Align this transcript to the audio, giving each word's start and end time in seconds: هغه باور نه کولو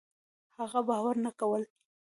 هغه 0.57 0.79
باور 0.87 1.15
نه 1.25 1.31
کولو 1.39 1.67